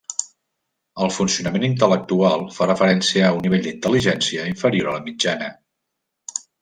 [1.07, 5.51] El funcionament intel·lectual fa referència a un nivell d'intel·ligència inferior a la mitjana.